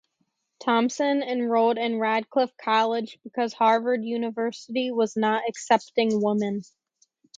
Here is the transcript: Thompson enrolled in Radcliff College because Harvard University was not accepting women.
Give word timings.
Thompson 0.65 1.21
enrolled 1.21 1.77
in 1.77 1.99
Radcliff 1.99 2.49
College 2.59 3.19
because 3.23 3.53
Harvard 3.53 4.03
University 4.03 4.89
was 4.89 5.15
not 5.15 5.43
accepting 5.47 6.23
women. 6.23 6.63